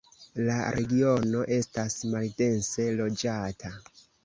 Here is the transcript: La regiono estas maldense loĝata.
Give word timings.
La 0.45 0.53
regiono 0.75 1.43
estas 1.59 1.99
maldense 2.15 2.89
loĝata. 3.03 3.75